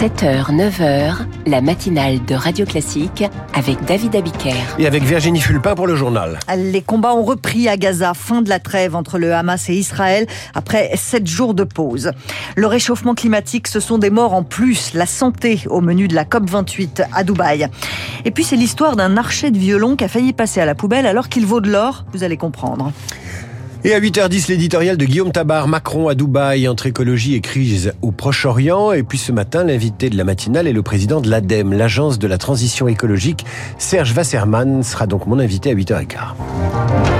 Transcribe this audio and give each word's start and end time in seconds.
7h, 0.00 0.50
9h, 0.50 1.26
la 1.44 1.60
matinale 1.60 2.24
de 2.24 2.34
Radio 2.34 2.64
Classique 2.64 3.22
avec 3.52 3.84
David 3.84 4.16
Abiker. 4.16 4.56
Et 4.78 4.86
avec 4.86 5.02
Virginie 5.02 5.42
Fulpin 5.42 5.74
pour 5.74 5.86
le 5.86 5.94
journal. 5.94 6.38
Les 6.56 6.80
combats 6.80 7.12
ont 7.12 7.22
repris 7.22 7.68
à 7.68 7.76
Gaza, 7.76 8.14
fin 8.14 8.40
de 8.40 8.48
la 8.48 8.60
trêve 8.60 8.96
entre 8.96 9.18
le 9.18 9.34
Hamas 9.34 9.68
et 9.68 9.74
Israël 9.74 10.26
après 10.54 10.90
sept 10.96 11.26
jours 11.26 11.52
de 11.52 11.64
pause. 11.64 12.12
Le 12.56 12.66
réchauffement 12.66 13.14
climatique, 13.14 13.68
ce 13.68 13.78
sont 13.78 13.98
des 13.98 14.08
morts 14.08 14.32
en 14.32 14.42
plus, 14.42 14.94
la 14.94 15.04
santé 15.04 15.60
au 15.68 15.82
menu 15.82 16.08
de 16.08 16.14
la 16.14 16.24
COP28 16.24 17.04
à 17.12 17.22
Dubaï. 17.22 17.68
Et 18.24 18.30
puis 18.30 18.42
c'est 18.42 18.56
l'histoire 18.56 18.96
d'un 18.96 19.18
archer 19.18 19.50
de 19.50 19.58
violon 19.58 19.96
qui 19.96 20.04
a 20.04 20.08
failli 20.08 20.32
passer 20.32 20.62
à 20.62 20.64
la 20.64 20.74
poubelle 20.74 21.04
alors 21.04 21.28
qu'il 21.28 21.44
vaut 21.44 21.60
de 21.60 21.70
l'or, 21.70 22.06
vous 22.14 22.24
allez 22.24 22.38
comprendre. 22.38 22.90
Et 23.82 23.94
à 23.94 24.00
8h10, 24.00 24.48
l'éditorial 24.48 24.98
de 24.98 25.04
Guillaume 25.06 25.32
Tabar, 25.32 25.66
Macron 25.66 26.08
à 26.08 26.14
Dubaï, 26.14 26.68
entre 26.68 26.86
écologie 26.86 27.34
et 27.34 27.40
crise 27.40 27.94
au 28.02 28.10
Proche-Orient. 28.10 28.92
Et 28.92 29.02
puis 29.02 29.16
ce 29.16 29.32
matin, 29.32 29.64
l'invité 29.64 30.10
de 30.10 30.18
la 30.18 30.24
matinale 30.24 30.66
est 30.66 30.72
le 30.72 30.82
président 30.82 31.22
de 31.22 31.30
l'ADEME, 31.30 31.72
l'agence 31.72 32.18
de 32.18 32.26
la 32.26 32.36
transition 32.36 32.88
écologique. 32.88 33.46
Serge 33.78 34.12
Wasserman 34.14 34.82
sera 34.82 35.06
donc 35.06 35.26
mon 35.26 35.38
invité 35.38 35.70
à 35.70 35.74
8h15. 35.74 37.19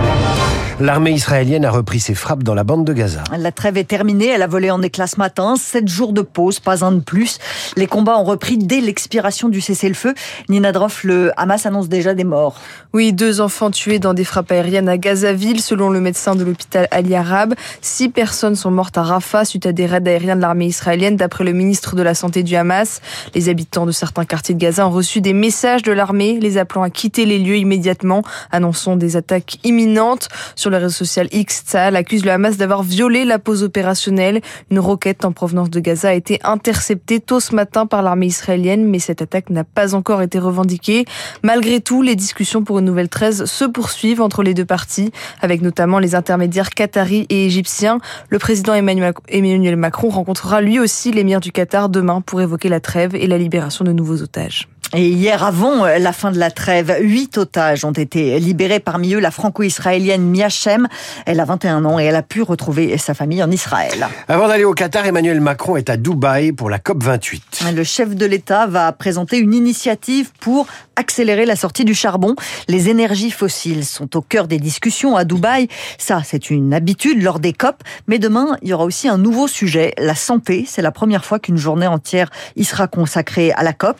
L'armée 0.80 1.12
israélienne 1.12 1.66
a 1.66 1.70
repris 1.70 2.01
ses 2.01 2.15
frappes 2.15 2.43
dans 2.43 2.55
la 2.55 2.65
bande 2.65 2.87
de 2.87 2.95
Gaza. 2.95 3.23
La 3.37 3.52
trêve 3.52 3.77
est 3.77 3.84
terminée, 3.84 4.29
elle 4.29 4.41
a 4.41 4.47
volé 4.47 4.71
en 4.71 4.80
éclats 4.80 5.07
ce 5.07 5.19
matin. 5.19 5.57
Sept 5.57 5.87
jours 5.88 6.15
de 6.15 6.23
pause, 6.23 6.59
pas 6.59 6.87
un 6.87 6.93
de 6.93 7.01
plus. 7.01 7.38
Les 7.77 7.87
combats 7.87 8.16
ont 8.16 8.25
repris 8.25 8.57
dès 8.57 8.80
l'expiration 8.80 9.51
du 9.51 9.61
cessez-le-feu. 9.61 10.15
Nina 10.48 10.73
Droff, 10.73 11.05
le 11.05 11.33
Hamas 11.37 11.66
annonce 11.66 11.91
déjà 11.91 12.15
des 12.15 12.24
morts. 12.24 12.59
Oui, 12.95 13.12
deux 13.12 13.43
enfants 13.43 13.71
tués 13.71 13.98
dans 13.98 14.15
des 14.15 14.24
frappes 14.24 14.51
aériennes 14.52 14.88
à 14.88 14.97
Gazaville, 14.97 15.61
selon 15.61 15.91
le 15.91 16.01
médecin 16.01 16.35
de 16.35 16.45
l'hôpital 16.45 16.88
Ali 16.91 17.15
Arab. 17.15 17.52
Six 17.83 18.09
personnes 18.09 18.57
sont 18.57 18.71
mortes 18.71 18.97
à 18.97 19.02
Rafah 19.02 19.45
suite 19.45 19.66
à 19.66 19.73
des 19.73 19.85
raids 19.85 20.01
aériens 20.07 20.37
de 20.37 20.40
l'armée 20.40 20.66
israélienne, 20.66 21.16
d'après 21.16 21.45
le 21.45 21.52
ministre 21.52 21.95
de 21.95 22.02
la 22.02 22.15
Santé 22.15 22.43
du 22.43 22.57
Hamas. 22.57 23.02
Les 23.35 23.51
habitants 23.51 23.85
de 23.85 23.93
certains 23.93 24.24
quartiers 24.24 24.55
de 24.55 24.60
Gaza 24.60 24.88
ont 24.88 24.93
reçu 24.93 25.21
des 25.21 25.35
messages 25.35 25.83
de 25.83 25.93
l'armée 25.93 26.40
les 26.40 26.57
appelant 26.57 26.85
à 26.85 26.90
quitter 26.90 27.27
les 27.27 27.38
lieux 27.38 27.59
immédiatement, 27.59 28.23
annonçant 28.51 28.96
des 28.96 29.16
attaques 29.16 29.59
imminentes. 29.62 30.30
Sur 30.57 30.70
le 30.71 30.79
réseau 30.79 30.90
social 30.90 31.29
X, 31.32 31.65
Tzal 31.66 31.96
accuse 31.96 32.24
le 32.24 32.30
Hamas 32.30 32.57
d'avoir 32.57 32.82
violé 32.82 33.24
la 33.24 33.38
pause 33.38 33.63
opérationnelle. 33.63 34.40
Une 34.71 34.79
roquette 34.79 35.24
en 35.24 35.32
provenance 35.32 35.68
de 35.68 35.80
Gaza 35.80 36.09
a 36.09 36.12
été 36.15 36.38
interceptée 36.43 37.21
tôt 37.21 37.40
ce 37.40 37.54
matin 37.54 37.87
par 37.87 38.02
l'armée 38.02 38.27
israélienne, 38.27 38.87
mais 38.87 38.99
cette 38.99 39.21
attaque 39.21 39.51
n'a 39.51 39.65
pas 39.65 39.95
encore 39.95 40.23
été 40.23 40.38
revendiquée. 40.38 41.04
Malgré 41.43 41.80
tout, 41.80 42.01
les 42.01 42.16
discussions 42.16 42.65
pour 42.65 42.79
une 42.79 42.87
nouvelle 42.87 43.09
trêve 43.09 43.45
se 43.45 43.65
poursuivent 43.65 44.23
entre 44.23 44.43
les 44.43 44.54
deux 44.54 44.65
parties, 44.65 45.12
avec 45.43 45.60
notamment 45.60 45.99
les 45.99 46.15
intermédiaires 46.15 46.71
qataris 46.71 47.27
et 47.29 47.45
égyptiens. 47.45 47.99
Le 48.30 48.38
président 48.38 48.73
Emmanuel 48.73 49.77
Macron 49.77 50.09
rencontrera 50.09 50.60
lui 50.62 50.79
aussi 50.79 51.12
l'émir 51.12 51.40
du 51.40 51.52
Qatar 51.52 51.90
demain 51.90 52.21
pour 52.21 52.40
évoquer 52.40 52.71
la 52.71 52.80
trêve 52.80 53.15
et 53.15 53.27
la 53.27 53.37
libération 53.37 53.84
de 53.84 53.93
nouveaux 53.93 54.23
otages. 54.23 54.70
Et 54.93 55.09
hier, 55.09 55.45
avant 55.45 55.85
euh, 55.85 55.99
la 55.99 56.13
fin 56.13 56.33
de 56.33 56.38
la 56.38 56.51
trêve, 56.51 56.96
huit 57.01 57.38
otages 57.38 57.85
ont 57.85 57.93
été 57.93 58.41
libérés. 58.41 58.80
Parmi 58.80 59.15
eux, 59.15 59.21
la 59.21 59.30
franco-israélienne 59.30 60.29
Miachem. 60.29 60.88
Elle 61.27 61.38
a 61.38 61.45
21 61.45 61.85
ans 61.85 62.01
et 62.01 62.05
elle 62.05 62.16
a 62.16 62.23
pu 62.23 62.43
retrouver 62.43 62.99
sa 62.99 63.15
famille 63.15 63.41
en 63.41 63.52
Israël. 63.52 64.09
Avant 64.27 64.49
d'aller 64.49 64.65
au 64.65 64.75
Qatar, 64.75 65.06
Emmanuel 65.06 65.41
Macron 65.41 65.77
est 65.77 65.91
à 65.91 65.97
Dubaï 65.97 66.50
pour 66.50 66.71
la 66.71 66.78
COP28. 66.78 67.72
Le 67.72 67.84
chef 67.84 68.16
de 68.16 68.27
l'État 68.27 68.66
va 68.66 68.91
présenter 68.91 69.38
une 69.38 69.55
initiative 69.55 70.33
pour 70.41 70.66
accélérer 70.97 71.47
la 71.47 71.55
sortie 71.55 71.84
du 71.84 71.94
charbon. 71.94 72.34
Les 72.66 72.88
énergies 72.88 73.31
fossiles 73.31 73.84
sont 73.84 74.16
au 74.16 74.22
cœur 74.22 74.49
des 74.49 74.59
discussions 74.59 75.15
à 75.15 75.25
Dubaï. 75.25 75.69
Ça, 75.99 76.22
c'est 76.25 76.50
une 76.50 76.75
habitude 76.75 77.22
lors 77.22 77.38
des 77.38 77.53
COP. 77.53 77.77
Mais 78.09 78.19
demain, 78.19 78.56
il 78.62 78.71
y 78.71 78.72
aura 78.72 78.84
aussi 78.84 79.06
un 79.06 79.19
nouveau 79.19 79.47
sujet, 79.47 79.94
la 79.99 80.16
santé. 80.16 80.65
C'est 80.66 80.83
la 80.83 80.91
première 80.91 81.25
fois 81.25 81.38
qu'une 81.38 81.56
journée 81.56 81.87
entière 81.87 82.28
y 82.56 82.65
sera 82.65 82.88
consacrée 82.88 83.53
à 83.53 83.62
la 83.62 83.72
COP. 83.72 83.97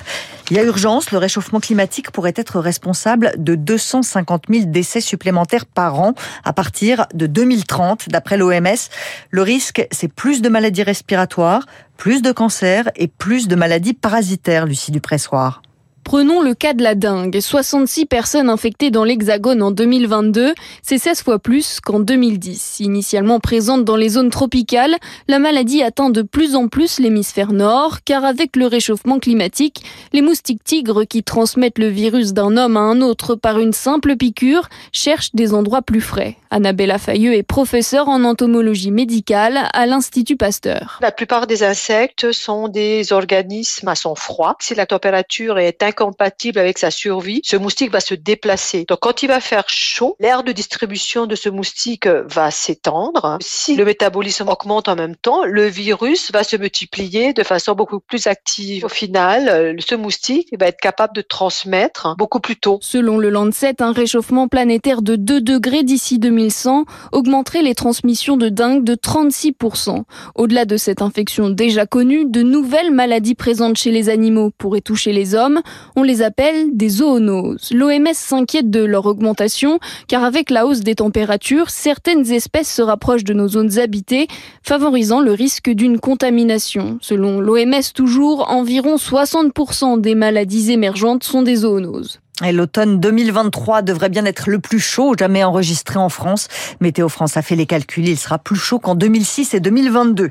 Il 0.51 0.57
y 0.57 0.59
a 0.59 0.65
urgence, 0.65 0.80
le 1.13 1.19
réchauffement 1.19 1.61
climatique 1.61 2.11
pourrait 2.11 2.33
être 2.37 2.59
responsable 2.59 3.33
de 3.37 3.55
250 3.55 4.45
000 4.49 4.65
décès 4.67 5.01
supplémentaires 5.01 5.67
par 5.67 6.01
an 6.01 6.15
à 6.43 6.53
partir 6.53 7.07
de 7.13 7.27
2030, 7.27 8.09
d'après 8.09 8.39
l'OMS. 8.39 8.89
Le 9.31 9.43
risque, 9.43 9.87
c'est 9.91 10.09
plus 10.09 10.41
de 10.41 10.49
maladies 10.49 10.83
respiratoires, 10.83 11.67
plus 11.99 12.23
de 12.23 12.33
cancers 12.33 12.91
et 12.97 13.09
plus 13.09 13.47
de 13.47 13.57
maladies 13.57 13.95
parasitaires, 13.95 14.65
Lucie 14.65 14.91
Dupressoir. 14.91 15.61
Prenons 16.11 16.41
le 16.41 16.55
cas 16.55 16.73
de 16.73 16.83
la 16.83 16.97
dengue. 16.97 17.39
66 17.39 18.05
personnes 18.07 18.51
infectées 18.51 18.91
dans 18.91 19.05
l'Hexagone 19.05 19.63
en 19.63 19.71
2022, 19.71 20.55
c'est 20.83 20.99
16 20.99 21.23
fois 21.23 21.39
plus 21.39 21.79
qu'en 21.79 22.01
2010. 22.01 22.81
Initialement 22.81 23.39
présente 23.39 23.85
dans 23.85 23.95
les 23.95 24.09
zones 24.09 24.31
tropicales, 24.31 24.97
la 25.29 25.39
maladie 25.39 25.85
atteint 25.85 26.11
de 26.11 26.23
plus 26.23 26.57
en 26.57 26.67
plus 26.67 26.99
l'hémisphère 26.99 27.53
nord, 27.53 27.99
car 28.05 28.25
avec 28.25 28.57
le 28.57 28.67
réchauffement 28.67 29.21
climatique, 29.21 29.85
les 30.13 30.21
moustiques 30.21 30.65
tigres 30.65 31.05
qui 31.05 31.23
transmettent 31.23 31.79
le 31.79 31.87
virus 31.87 32.33
d'un 32.33 32.57
homme 32.57 32.77
à 32.77 32.81
un 32.81 33.03
autre 33.03 33.37
par 33.37 33.61
une 33.61 33.73
simple 33.73 34.17
piqûre 34.17 34.69
cherchent 34.91 35.33
des 35.37 35.55
endroits 35.55 35.83
plus 35.83 36.01
frais. 36.01 36.37
Annabella 36.51 36.99
Fayeux 36.99 37.35
est 37.35 37.45
professeure 37.45 38.09
en 38.09 38.25
entomologie 38.25 38.91
médicale 38.91 39.61
à 39.73 39.87
l'Institut 39.87 40.37
Pasteur. 40.37 40.99
La 41.01 41.13
plupart 41.13 41.47
des 41.47 41.63
insectes 41.63 42.33
sont 42.33 42.67
des 42.67 43.13
organismes 43.13 43.87
à 43.87 43.95
son 43.95 44.17
froid. 44.17 44.57
Si 44.59 44.75
la 44.75 44.87
température 44.87 45.61
est 45.61 45.85
incompatible 46.01 46.59
avec 46.59 46.79
sa 46.79 46.91
survie, 46.91 47.41
ce 47.45 47.57
moustique 47.57 47.93
va 47.93 48.01
se 48.01 48.15
déplacer. 48.15 48.85
Donc 48.89 49.01
quand 49.01 49.23
il 49.23 49.29
va 49.29 49.41
faire 49.41 49.69
chaud, 49.69 50.17
l'aire 50.19 50.43
de 50.43 50.53
distribution 50.53 51.27
de 51.27 51.35
ce 51.35 51.49
moustique 51.49 52.07
va 52.07 52.51
s'étendre. 52.51 53.39
Si 53.41 53.77
le 53.77 53.85
métabolisme 53.85 54.49
augmente 54.49 54.89
en 54.89 54.97
même 54.97 55.17
temps, 55.17 55.45
le 55.45 55.67
virus 55.67 56.33
va 56.33 56.43
se 56.43 56.57
multiplier 56.57 57.33
de 57.33 57.43
façon 57.43 57.75
beaucoup 57.75 58.01
plus 58.01 58.27
active. 58.27 58.85
Au 58.85 58.89
final, 58.89 59.77
ce 59.81 59.95
moustique 59.95 60.49
va 60.59 60.67
être 60.67 60.81
capable 60.81 61.15
de 61.15 61.23
transmettre 61.23 62.15
beaucoup 62.17 62.41
plus 62.41 62.57
tôt. 62.57 62.79
Selon 62.81 63.19
le 63.19 63.29
Lancet, 63.31 63.83
un 63.83 63.93
réchauffement 63.93 64.49
planétaire 64.49 65.03
de 65.03 65.17
2 65.17 65.41
degrés 65.41 65.83
d'ici 65.83 66.19
2100 66.19 66.85
augmenterait 67.13 67.63
les 67.63 67.75
transmissions 67.75 68.37
de 68.37 68.49
dengue 68.49 68.85
de 68.85 68.95
36%. 68.95 70.05
Au-delà 70.35 70.65
de 70.65 70.77
cette 70.77 71.03
infection 71.03 71.51
déjà 71.51 71.87
connue, 71.87 72.25
de 72.25 72.43
nouvelles 72.43 72.91
maladies 72.91 73.35
présentes 73.35 73.77
chez 73.77 73.91
les 73.91 74.09
animaux 74.09 74.51
pourraient 74.57 74.81
toucher 74.81 75.13
les 75.13 75.35
hommes. 75.35 75.61
On 75.97 76.03
les 76.03 76.23
appelle 76.23 76.77
des 76.77 76.89
zoonoses. 76.89 77.71
L'OMS 77.73 78.15
s'inquiète 78.15 78.71
de 78.71 78.83
leur 78.85 79.07
augmentation 79.07 79.79
car 80.09 80.25
avec 80.25 80.51
la 80.51 80.67
hausse 80.67 80.81
des 80.81 80.95
températures, 80.95 81.71
certaines 81.71 82.31
espèces 82.33 82.73
se 82.73 82.83
rapprochent 82.83 83.25
de 83.25 83.35
nos 83.35 83.49
zones 83.49 83.79
habitées, 83.79 84.27
favorisant 84.63 85.21
le 85.21 85.33
risque 85.33 85.71
d'une 85.71 85.99
contamination. 85.99 86.99
Selon 87.01 87.41
l'OMS 87.41 87.93
toujours, 87.95 88.51
environ 88.51 88.97
60% 88.97 90.01
des 90.01 90.15
maladies 90.15 90.73
émergentes 90.73 91.25
sont 91.25 91.43
des 91.43 91.57
zoonoses. 91.57 92.21
L'automne 92.43 93.01
2023 93.01 93.83
devrait 93.83 94.09
bien 94.09 94.25
être 94.25 94.49
le 94.49 94.59
plus 94.59 94.81
chaud 94.81 95.15
jamais 95.19 95.45
enregistré 95.45 95.99
en 95.99 96.09
France. 96.09 96.49
Météo 96.81 97.09
France 97.09 97.37
a 97.37 97.43
fait 97.43 97.55
les 97.55 97.67
calculs, 97.67 98.09
il 98.09 98.19
sera 98.19 98.39
plus 98.39 98.57
chaud 98.57 98.79
qu'en 98.79 98.95
2006 98.95 99.55
et 99.55 99.61
2022. 99.61 100.31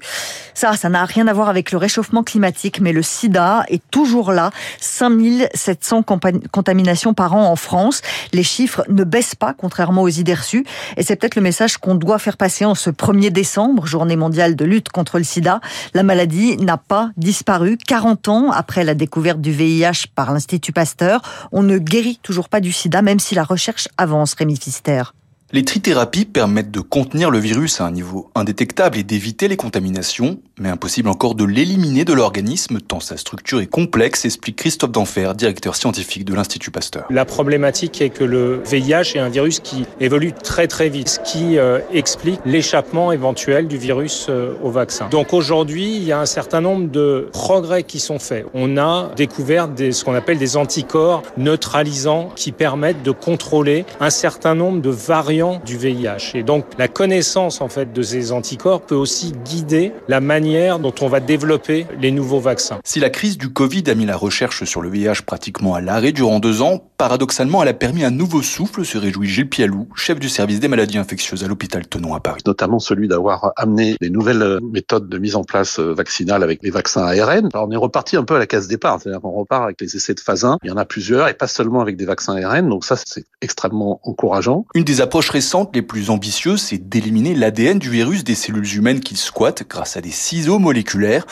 Ça, 0.56 0.74
ça 0.74 0.90
n'a 0.90 1.06
rien 1.06 1.28
à 1.28 1.34
voir 1.34 1.50
avec 1.50 1.72
le 1.72 1.78
réchauffement 1.78 2.24
climatique, 2.24 2.82
mais 2.82 2.92
le 2.92 3.04
sida 3.04 3.64
est 3.70 3.84
toujours 3.92 4.32
là. 4.32 4.52
5700 4.82 6.04
contaminations 6.52 7.14
par 7.14 7.36
an 7.36 7.46
en 7.46 7.56
France. 7.56 8.02
Les 8.34 8.44
chiffres 8.44 8.84
ne 8.90 9.04
baissent 9.04 9.36
pas, 9.36 9.54
contrairement 9.54 10.02
aux 10.02 10.10
idées 10.10 10.34
reçues. 10.34 10.66
Et 10.98 11.04
c'est 11.04 11.16
peut-être 11.16 11.36
le 11.36 11.42
message 11.44 11.78
qu'on 11.78 11.96
doit 11.96 12.18
faire 12.18 12.38
passer 12.38 12.66
en 12.66 12.76
ce 12.76 12.90
1er 12.90 13.30
décembre, 13.30 13.86
journée 13.86 14.16
mondiale 14.16 14.56
de 14.56 14.66
lutte 14.66 14.90
contre 14.90 15.20
le 15.20 15.24
sida. 15.24 15.62
La 15.94 16.04
maladie 16.04 16.58
n'a 16.58 16.78
pas 16.78 17.12
disparu. 17.18 17.78
40 17.78 18.28
ans 18.30 18.52
après 18.52 18.84
la 18.84 18.96
découverte 18.96 19.42
du 19.42 19.52
VIH 19.52 20.08
par 20.16 20.34
l'Institut 20.34 20.74
Pasteur, 20.74 21.22
on 21.52 21.62
ne 21.62 21.78
guérit 21.78 21.99
toujours 22.22 22.50
pas 22.50 22.60
du 22.60 22.72
sida, 22.72 23.02
même 23.02 23.20
si 23.20 23.36
la 23.36 23.44
recherche 23.44 23.88
avance, 23.98 24.34
Rémi 24.34 24.58
Fister. 24.58 25.04
Les 25.52 25.66
trithérapies 25.66 26.26
permettent 26.26 26.70
de 26.70 26.80
contenir 26.80 27.32
le 27.32 27.40
virus 27.40 27.82
à 27.82 27.86
un 27.86 27.90
niveau 27.90 28.30
indétectable 28.36 29.00
et 29.00 29.04
d'éviter 29.04 29.48
les 29.48 29.58
contaminations, 29.58 30.38
mais 30.60 30.70
impossible 30.70 31.10
encore 31.10 31.34
de 31.34 31.44
l'éliminer 31.44 32.06
de 32.06 32.14
l'organisme 32.14 32.80
tant 32.80 33.00
sa 33.00 33.18
structure 33.18 33.60
est 33.60 33.66
complexe, 33.66 34.26
explique 34.26 34.58
Christophe 34.58 34.92
Denfer, 34.92 35.34
directeur 35.36 35.76
scientifique 35.76 36.24
de 36.24 36.36
l'Institut 36.36 36.70
Pasteur. 36.70 37.08
La 37.10 37.26
problématique 37.26 38.00
est 38.00 38.12
que 38.12 38.24
le 38.24 38.62
VIH 38.64 39.16
est 39.16 39.20
un 39.20 39.30
virus 39.30 39.60
qui 39.60 39.88
évolue 40.00 40.34
très 40.34 40.68
très 40.68 40.88
vite, 40.88 41.10
ce 41.10 41.20
qui 41.22 41.58
euh, 41.58 41.80
explique 41.92 42.40
l'échappement 42.46 43.12
éventuel 43.12 43.68
du 43.68 43.80
virus 43.80 44.28
euh, 44.30 44.54
au 44.62 44.70
vaccin. 44.70 45.10
Donc 45.10 45.34
aujourd'hui, 45.34 45.96
il 45.96 46.04
y 46.04 46.12
a 46.12 46.20
un 46.20 46.28
certain 46.28 46.62
nombre 46.62 46.92
de 46.92 47.28
progrès 47.34 47.82
qui 47.82 48.00
sont 48.00 48.20
faits. 48.20 48.46
On 48.54 48.78
a 48.78 49.10
découvert 49.16 49.68
ce 49.76 50.04
qu'on 50.04 50.14
appelle 50.14 50.38
des 50.38 50.58
anticorps 50.58 51.24
neutralisants 51.38 52.30
qui 52.36 52.52
permettent 52.52 53.02
de 53.02 53.10
contrôler 53.10 53.86
un 54.00 54.12
certain 54.12 54.54
nombre 54.54 54.84
de 54.84 54.92
variants 54.92 55.39
du 55.66 55.78
VIH. 55.78 56.36
Et 56.36 56.44
donc 56.44 56.66
la 56.78 56.88
connaissance 56.88 57.62
en 57.62 57.70
fait 57.70 57.94
de 57.94 58.02
ces 58.02 58.32
anticorps 58.32 58.82
peut 58.82 58.96
aussi 58.96 59.34
guider 59.46 59.94
la 60.08 60.20
manière 60.20 60.80
dont 60.80 60.94
on 61.02 61.08
va 61.08 61.20
développer 61.20 61.88
les 62.00 62.12
nouveaux 62.12 62.40
vaccins. 62.40 62.80
Si 62.84 63.00
la 63.00 63.10
crise 63.10 63.38
du 63.38 63.50
Covid 63.50 63.84
a 63.88 63.96
mis 63.96 64.06
la 64.06 64.18
recherche 64.18 64.64
sur 64.66 64.82
le 64.82 64.90
VIH 64.90 65.22
pratiquement 65.26 65.76
à 65.76 65.82
l'arrêt 65.82 66.12
durant 66.12 66.40
deux 66.40 66.62
ans, 66.62 66.89
Paradoxalement, 67.00 67.64
elle 67.64 67.70
a 67.70 67.74
permis 67.74 68.04
un 68.04 68.12
nouveau 68.12 68.42
souffle, 68.42 68.84
se 68.84 68.98
réjouit 68.98 69.30
Gilles 69.30 69.48
Pialou, 69.48 69.88
chef 69.96 70.20
du 70.20 70.28
service 70.28 70.60
des 70.60 70.68
maladies 70.68 70.98
infectieuses 70.98 71.46
à 71.46 71.48
l'hôpital 71.48 71.88
Tenon 71.88 72.14
à 72.14 72.20
Paris. 72.20 72.42
Notamment 72.46 72.80
celui 72.80 73.08
d'avoir 73.08 73.54
amené 73.56 73.96
des 74.02 74.10
nouvelles 74.10 74.60
méthodes 74.62 75.08
de 75.08 75.18
mise 75.18 75.38
en 75.38 75.46
place 75.46 75.80
vaccinale 75.80 76.44
avec 76.44 76.60
les 76.62 76.72
vaccins 76.72 77.06
ARN. 77.06 77.48
Alors 77.54 77.70
on 77.70 77.72
est 77.72 77.78
reparti 77.78 78.18
un 78.18 78.26
peu 78.26 78.36
à 78.36 78.38
la 78.38 78.48
case 78.48 78.68
départ, 78.68 79.00
c'est-à-dire 79.00 79.22
qu'on 79.22 79.32
repart 79.32 79.64
avec 79.64 79.80
les 79.80 79.96
essais 79.96 80.14
de 80.14 80.20
phase 80.20 80.44
1. 80.44 80.58
Il 80.62 80.70
y 80.70 80.74
en 80.74 80.76
a 80.76 80.84
plusieurs 80.84 81.30
et 81.30 81.34
pas 81.36 81.48
seulement 81.48 81.80
avec 81.80 81.96
des 81.96 82.04
vaccins 82.04 82.36
ARN, 82.36 82.68
donc 82.68 82.84
ça 82.84 82.98
c'est 82.98 83.24
extrêmement 83.40 84.02
encourageant. 84.04 84.66
Une 84.76 84.84
des 84.84 85.00
approches 85.00 85.30
récentes 85.30 85.74
les 85.74 85.82
plus 85.82 86.10
ambitieuses, 86.10 86.64
c'est 86.64 86.90
d'éliminer 86.90 87.34
l'ADN 87.34 87.80
du 87.80 87.90
virus 87.90 88.26
des 88.26 88.36
cellules 88.36 88.76
humaines 88.76 89.00
qu'il 89.00 89.16
squatte 89.16 89.64
grâce 89.70 89.96
à 89.96 90.02
des 90.02 90.12
ciseaux 90.12 90.60
moléculaires. 90.60 91.26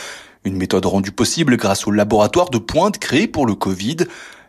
Une 0.45 0.55
méthode 0.55 0.85
rendue 0.85 1.11
possible 1.11 1.57
grâce 1.57 1.87
au 1.87 1.91
laboratoire 1.91 2.51
de 2.51 2.57
pointe 2.57 2.99
créé 2.99 3.27
pour 3.27 3.45
le 3.45 3.53
Covid. 3.53 3.97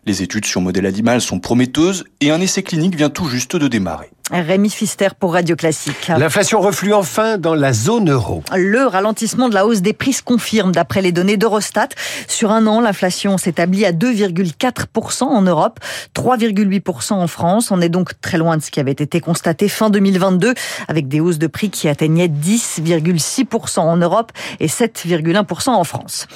Les 0.09 0.23
études 0.23 0.47
sur 0.47 0.63
modèle 0.63 0.87
animal 0.87 1.21
sont 1.21 1.39
prometteuses 1.39 2.05
et 2.23 2.31
un 2.31 2.41
essai 2.41 2.63
clinique 2.63 2.95
vient 2.95 3.11
tout 3.11 3.29
juste 3.29 3.57
de 3.57 3.69
démarrer. 3.69 4.09
Rémi 4.31 4.69
Fister 4.69 5.09
pour 5.19 5.33
Radio 5.33 5.57
Classique. 5.57 6.09
L'inflation 6.09 6.61
reflue 6.61 6.93
enfin 6.93 7.39
dans 7.39 7.55
la 7.55 7.73
zone 7.73 8.11
euro. 8.11 8.43
Le 8.55 8.87
ralentissement 8.87 9.49
de 9.49 9.55
la 9.55 9.67
hausse 9.67 9.81
des 9.81 9.95
prix 9.95 10.13
se 10.13 10.23
confirme 10.23 10.73
d'après 10.73 11.01
les 11.01 11.13
données 11.13 11.37
d'Eurostat. 11.37 11.89
Sur 12.27 12.51
un 12.51 12.67
an, 12.67 12.81
l'inflation 12.81 13.39
s'établit 13.39 13.87
à 13.87 13.93
2,4% 13.93 15.25
en 15.25 15.43
Europe, 15.43 15.81
3,8% 16.15 17.15
en 17.15 17.27
France. 17.27 17.71
On 17.71 17.81
est 17.81 17.89
donc 17.89 18.21
très 18.21 18.37
loin 18.37 18.57
de 18.59 18.63
ce 18.63 18.71
qui 18.71 18.81
avait 18.81 18.93
été 18.93 19.21
constaté 19.21 19.69
fin 19.69 19.89
2022 19.89 20.53
avec 20.89 21.09
des 21.09 21.21
hausses 21.21 21.39
de 21.39 21.47
prix 21.47 21.71
qui 21.71 21.89
atteignaient 21.89 22.29
10,6% 22.29 23.81
en 23.81 23.97
Europe 23.97 24.33
et 24.61 24.67
7,1% 24.67 25.71
en 25.71 25.85
France. 25.85 26.27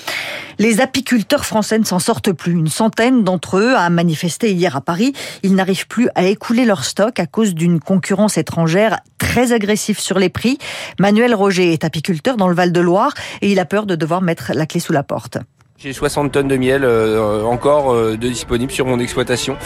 Les 0.59 0.81
apiculteurs 0.81 1.45
français 1.45 1.79
ne 1.79 1.85
s'en 1.85 1.99
sortent 1.99 2.33
plus. 2.33 2.53
Une 2.53 2.69
centaine 2.69 3.25
d'entre 3.25 3.59
eux 3.59 3.75
a 3.75 3.91
manifesté 3.91 4.53
hier 4.53 4.77
à 4.77 4.81
Paris. 4.81 5.13
Ils 5.43 5.55
n'arrivent 5.55 5.87
plus 5.89 6.09
à 6.15 6.25
écouler 6.25 6.65
leur 6.65 6.85
stock 6.85 7.19
à 7.19 7.27
cause 7.27 7.55
d'une 7.55 7.81
concurrence 7.85 8.39
étrangère 8.39 9.01
très 9.19 9.53
agressive 9.53 9.99
sur 9.99 10.19
les 10.19 10.29
prix. 10.29 10.59
Manuel 10.99 11.35
Roger 11.35 11.73
est 11.73 11.85
apiculteur 11.85 12.37
dans 12.37 12.49
le 12.49 12.55
Val-de-Loire 12.55 13.15
et 13.41 13.51
il 13.51 13.59
a 13.59 13.65
peur 13.65 13.87
de 13.87 13.95
devoir 13.95 14.23
mettre 14.23 14.53
la 14.55 14.67
clé 14.67 14.81
sous 14.81 14.93
la 14.93 15.03
porte. 15.03 15.39
J'ai 15.83 15.93
60 15.93 16.31
tonnes 16.31 16.47
de 16.47 16.57
miel 16.57 16.85
euh, 16.85 17.43
encore 17.43 17.93
euh, 17.93 18.13
de 18.13 18.29
disponibles 18.29 18.71
sur 18.71 18.87
mon 18.87 19.01
exploitation. 19.01 19.57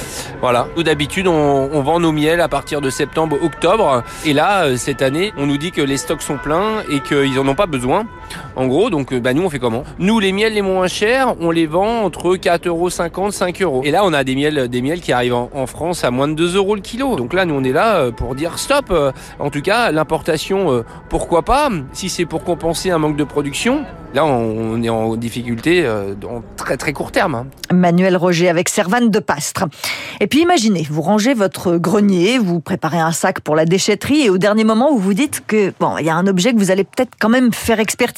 Voilà. 0.40 0.66
D'habitude 0.82 1.28
on, 1.28 1.82
vend 1.82 2.00
nos 2.00 2.10
miels 2.10 2.40
à 2.40 2.48
partir 2.48 2.80
de 2.80 2.88
septembre, 2.88 3.36
octobre. 3.42 4.02
Et 4.24 4.32
là, 4.32 4.64
euh, 4.64 4.76
cette 4.78 5.02
année, 5.02 5.34
on 5.36 5.44
nous 5.44 5.58
dit 5.58 5.72
que 5.72 5.82
les 5.82 5.98
stocks 5.98 6.22
sont 6.22 6.38
pleins 6.38 6.82
et 6.88 7.00
qu'ils 7.00 7.38
en 7.38 7.46
ont 7.46 7.54
pas 7.54 7.66
besoin. 7.66 8.06
En 8.56 8.66
gros, 8.66 8.90
donc 8.90 9.14
bah, 9.14 9.34
nous 9.34 9.42
on 9.42 9.50
fait 9.50 9.58
comment? 9.58 9.84
Nous 9.98 10.18
les 10.20 10.32
miels 10.32 10.54
les 10.54 10.62
moins 10.62 10.86
chers, 10.86 11.34
on 11.40 11.50
les 11.50 11.66
vend 11.66 12.04
entre 12.04 12.36
4,50 12.36 12.68
euros, 12.68 12.90
5 12.90 13.62
euros. 13.62 13.82
Et 13.84 13.90
là, 13.90 14.02
on 14.04 14.12
a 14.12 14.24
des 14.24 14.34
miels, 14.34 14.68
des 14.68 14.82
miels 14.82 15.00
qui 15.00 15.12
arrivent 15.12 15.34
en, 15.34 15.50
en, 15.54 15.66
France 15.66 16.04
à 16.04 16.10
moins 16.10 16.28
de 16.28 16.34
2 16.34 16.56
euros 16.56 16.74
le 16.74 16.80
kilo. 16.80 17.16
Donc 17.16 17.32
là, 17.32 17.44
nous 17.44 17.54
on 17.54 17.64
est 17.64 17.72
là 17.72 18.10
pour 18.12 18.34
dire 18.34 18.58
stop. 18.58 18.92
En 19.38 19.50
tout 19.50 19.62
cas, 19.62 19.90
l'importation, 19.90 20.84
pourquoi 21.08 21.42
pas? 21.42 21.70
Si 21.92 22.08
c'est 22.08 22.26
pour 22.26 22.44
compenser 22.44 22.90
un 22.90 22.98
manque 22.98 23.16
de 23.16 23.24
production, 23.24 23.84
là 24.14 24.24
on 24.24 24.82
est 24.82 24.88
en 24.88 25.16
difficulté 25.16 25.86
en 25.88 26.42
très 26.56 26.76
très 26.76 26.92
court 26.92 27.12
terme. 27.12 27.34
Hein. 27.34 27.46
Manuel 27.72 28.16
Roger 28.16 28.48
avec 28.48 28.68
Servane 28.68 29.10
de 29.10 29.18
Pastre. 29.18 29.64
Et 30.20 30.26
puis 30.26 30.40
imaginez, 30.40 30.86
vous 30.88 31.02
rangez 31.02 31.34
votre 31.34 31.76
grenier, 31.76 32.38
vous 32.38 32.60
préparez 32.60 32.98
un 32.98 33.12
sac 33.12 33.40
pour 33.40 33.56
la 33.56 33.64
déchetterie 33.64 34.22
et 34.22 34.30
au 34.30 34.38
dernier 34.38 34.64
moment 34.64 34.90
vous 34.92 34.98
vous 34.98 35.14
dites 35.14 35.42
que 35.46 35.72
bon, 35.78 35.98
il 35.98 36.06
y 36.06 36.10
a 36.10 36.14
un 36.14 36.26
objet 36.26 36.52
que 36.52 36.58
vous 36.58 36.70
allez 36.70 36.84
peut-être 36.84 37.12
quand 37.20 37.28
même 37.28 37.52
faire 37.52 37.80
expertiser. 37.80 38.15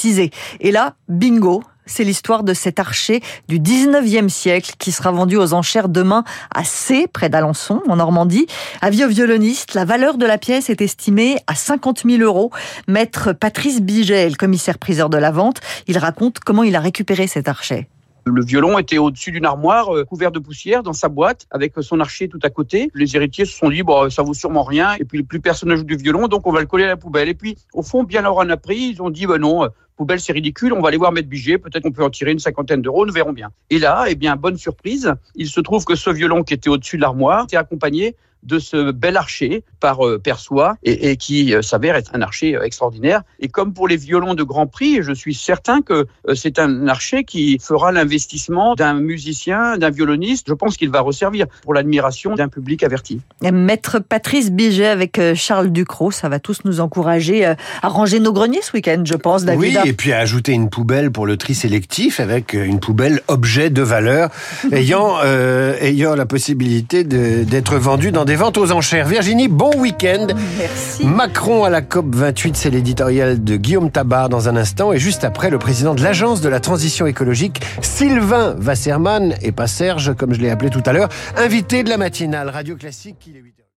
Et 0.60 0.70
là, 0.70 0.94
bingo, 1.08 1.62
c'est 1.86 2.04
l'histoire 2.04 2.44
de 2.44 2.54
cet 2.54 2.78
archer 2.78 3.20
du 3.48 3.58
19e 3.58 4.28
siècle 4.28 4.72
qui 4.78 4.92
sera 4.92 5.10
vendu 5.10 5.36
aux 5.36 5.54
enchères 5.54 5.88
demain 5.88 6.22
à 6.54 6.64
C, 6.64 7.06
près 7.12 7.28
d'Alençon, 7.28 7.82
en 7.88 7.96
Normandie. 7.96 8.46
Avis 8.80 9.04
au 9.04 9.08
violoniste, 9.08 9.74
la 9.74 9.84
valeur 9.84 10.18
de 10.18 10.26
la 10.26 10.38
pièce 10.38 10.70
est 10.70 10.80
estimée 10.80 11.36
à 11.46 11.54
50 11.54 12.02
000 12.04 12.22
euros. 12.22 12.50
Maître 12.86 13.32
Patrice 13.32 13.80
Biget, 13.80 14.28
le 14.28 14.36
commissaire-priseur 14.36 15.08
de 15.08 15.18
la 15.18 15.30
vente, 15.30 15.60
il 15.86 15.98
raconte 15.98 16.38
comment 16.40 16.62
il 16.62 16.76
a 16.76 16.80
récupéré 16.80 17.26
cet 17.26 17.48
archet. 17.48 17.88
Le 18.26 18.44
violon 18.44 18.78
était 18.78 18.98
au-dessus 18.98 19.32
d'une 19.32 19.46
armoire 19.46 19.94
euh, 19.94 20.04
couvert 20.04 20.30
de 20.30 20.38
poussière 20.38 20.82
dans 20.82 20.92
sa 20.92 21.08
boîte 21.08 21.46
avec 21.50 21.72
son 21.80 21.98
archer 21.98 22.28
tout 22.28 22.38
à 22.42 22.50
côté. 22.50 22.90
Les 22.94 23.16
héritiers 23.16 23.46
se 23.46 23.56
sont 23.56 23.70
dit 23.70 23.82
bon 23.82 24.10
ça 24.10 24.22
vaut 24.22 24.34
sûrement 24.34 24.64
rien 24.64 24.94
et 25.00 25.04
puis 25.04 25.22
plus 25.22 25.40
personne 25.40 25.70
ne 25.70 25.76
joue 25.76 25.84
du 25.84 25.96
violon 25.96 26.28
donc 26.28 26.46
on 26.46 26.52
va 26.52 26.60
le 26.60 26.66
coller 26.66 26.84
à 26.84 26.88
la 26.88 26.98
poubelle. 26.98 27.30
Et 27.30 27.34
puis 27.34 27.56
au 27.72 27.82
fond 27.82 28.04
bien 28.04 28.20
leur 28.20 28.36
en 28.36 28.48
a 28.50 28.56
pris 28.58 28.90
ils 28.92 29.00
ont 29.00 29.08
dit 29.08 29.26
bah 29.26 29.38
non 29.38 29.66
poubelle 29.98 30.20
c'est 30.20 30.32
ridicule 30.32 30.72
on 30.72 30.80
va 30.80 30.88
aller 30.88 30.96
voir 30.96 31.12
Maître 31.12 31.28
Biget 31.28 31.58
peut-être 31.58 31.82
qu'on 31.82 31.92
peut 31.92 32.04
en 32.04 32.10
tirer 32.10 32.32
une 32.32 32.38
cinquantaine 32.38 32.80
d'euros 32.80 33.04
nous 33.04 33.12
verrons 33.12 33.34
bien. 33.34 33.50
Et 33.68 33.78
là 33.78 34.06
eh 34.08 34.14
bien 34.14 34.36
bonne 34.36 34.56
surprise 34.56 35.12
il 35.34 35.48
se 35.48 35.60
trouve 35.60 35.84
que 35.84 35.94
ce 35.94 36.08
violon 36.08 36.42
qui 36.42 36.54
était 36.54 36.70
au-dessus 36.70 36.96
de 36.96 37.02
l'armoire 37.02 37.44
était 37.44 37.56
accompagné 37.56 38.16
de 38.42 38.58
ce 38.58 38.92
bel 38.92 39.16
archer 39.16 39.64
par 39.80 40.06
euh, 40.06 40.18
Persois 40.18 40.76
et, 40.82 41.10
et 41.10 41.16
qui 41.16 41.54
euh, 41.54 41.62
s'avère 41.62 41.96
être 41.96 42.14
un 42.14 42.22
archer 42.22 42.56
euh, 42.56 42.62
extraordinaire. 42.62 43.22
Et 43.40 43.48
comme 43.48 43.72
pour 43.74 43.88
les 43.88 43.96
violons 43.96 44.34
de 44.34 44.42
grand 44.42 44.66
prix, 44.66 45.02
je 45.02 45.12
suis 45.12 45.34
certain 45.34 45.82
que 45.82 46.06
euh, 46.28 46.34
c'est 46.34 46.58
un 46.58 46.88
archer 46.88 47.24
qui 47.24 47.58
fera 47.58 47.92
l'investissement 47.92 48.74
d'un 48.74 48.94
musicien, 48.94 49.76
d'un 49.76 49.90
violoniste. 49.90 50.46
Je 50.48 50.54
pense 50.54 50.76
qu'il 50.76 50.90
va 50.90 51.00
resservir 51.00 51.46
pour 51.62 51.74
l'admiration 51.74 52.34
d'un 52.34 52.48
public 52.48 52.82
averti. 52.82 53.20
Maître 53.42 53.98
Patrice 53.98 54.50
Biget 54.50 54.86
avec 54.86 55.18
euh, 55.18 55.34
Charles 55.34 55.70
Ducrot, 55.70 56.10
ça 56.10 56.28
va 56.28 56.38
tous 56.38 56.64
nous 56.64 56.80
encourager 56.80 57.46
euh, 57.46 57.54
à 57.82 57.88
ranger 57.88 58.20
nos 58.20 58.32
greniers 58.32 58.62
ce 58.62 58.72
week-end, 58.72 59.02
je 59.04 59.14
pense, 59.14 59.44
David. 59.44 59.78
Oui, 59.84 59.87
et 59.88 59.94
puis 59.94 60.12
à 60.12 60.18
ajouter 60.18 60.52
une 60.52 60.68
poubelle 60.68 61.10
pour 61.10 61.26
le 61.26 61.38
tri 61.38 61.54
sélectif 61.54 62.20
avec 62.20 62.52
une 62.52 62.78
poubelle 62.78 63.22
objet 63.26 63.70
de 63.70 63.80
valeur 63.80 64.28
ayant, 64.72 65.16
euh, 65.24 65.74
ayant 65.80 66.14
la 66.14 66.26
possibilité 66.26 67.04
d'être 67.04 67.78
vendue 67.78 68.12
dans 68.12 68.26
des 68.26 68.36
ventes 68.36 68.58
aux 68.58 68.70
enchères. 68.70 69.08
Virginie, 69.08 69.48
bon 69.48 69.70
week-end. 69.78 70.26
Merci. 70.58 71.06
Macron 71.06 71.64
à 71.64 71.70
la 71.70 71.80
COP 71.80 72.14
28, 72.14 72.56
c'est 72.56 72.68
l'éditorial 72.68 73.42
de 73.42 73.56
Guillaume 73.56 73.90
Tabar 73.90 74.28
dans 74.28 74.50
un 74.50 74.56
instant. 74.56 74.92
Et 74.92 74.98
juste 74.98 75.24
après, 75.24 75.48
le 75.48 75.58
président 75.58 75.94
de 75.94 76.02
l'Agence 76.02 76.42
de 76.42 76.50
la 76.50 76.60
transition 76.60 77.06
écologique, 77.06 77.62
Sylvain 77.80 78.56
Wasserman, 78.60 79.36
et 79.40 79.52
pas 79.52 79.68
Serge, 79.68 80.14
comme 80.14 80.34
je 80.34 80.40
l'ai 80.40 80.50
appelé 80.50 80.68
tout 80.68 80.82
à 80.84 80.92
l'heure, 80.92 81.08
invité 81.38 81.82
de 81.82 81.88
la 81.88 81.96
matinale 81.96 82.50
Radio 82.50 82.76
Classique. 82.76 83.16
Il 83.26 83.36
est 83.36 83.40
8 83.40 83.57